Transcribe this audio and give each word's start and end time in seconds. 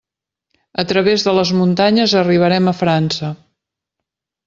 A 0.83 0.85
través 0.91 1.27
de 1.27 1.35
les 1.41 1.53
muntanyes 1.59 2.17
arribarem 2.25 2.73
a 2.73 2.77
França. 2.83 3.35